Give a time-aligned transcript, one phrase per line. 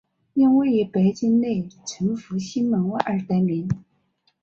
[0.33, 3.69] 因位于北京内城复兴门外而得名。